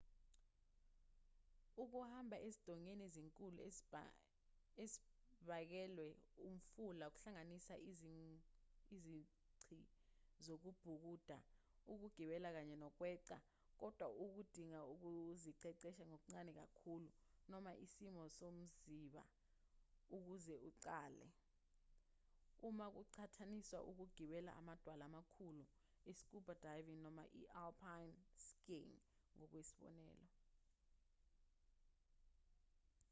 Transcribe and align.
ukuhamba 1.83 2.37
ezindongeni 2.47 3.01
ezinkulu 3.09 3.59
ezibangelwe 3.69 6.07
umfula 6.47 7.05
kuhlanganisa 7.15 7.73
izici 8.93 9.79
zokubhukuda 10.45 11.37
ukugibela 11.91 12.49
kanye 12.55 12.75
nokweqa-- 12.83 13.45
kodwa 13.79 14.05
kudinga 14.35 14.79
ukuziqeqesha 14.93 16.03
okuncane 16.15 16.51
kakhulu 16.59 17.09
noma 17.51 17.71
isimo 17.85 18.21
somziba 18.39 19.23
ukuze 20.15 20.55
uqale 20.69 21.27
uma 22.67 22.85
kuqhathaniswa 22.95 23.79
nokugibela 23.87 24.51
amadwala 24.59 25.03
amakhulu 25.09 25.63
i-scuba 26.11 26.53
diving 26.65 26.99
noma 27.05 27.23
i-alpine 27.41 28.13
skiing 28.47 28.93
ngokwesibonelo 29.37 30.27